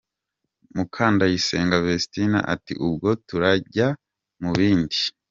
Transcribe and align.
Mukandayisenga 0.75 1.75
Vestine 1.85 2.37
ati“Ubwo 2.53 3.09
turajya 3.27 3.87
mu 4.41 4.51
bindi. 4.57 4.99